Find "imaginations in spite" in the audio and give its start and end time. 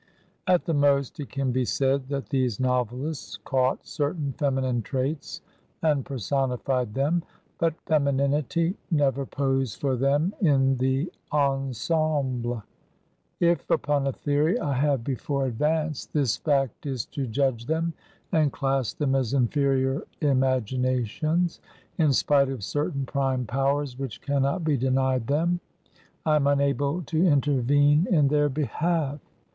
20.19-22.49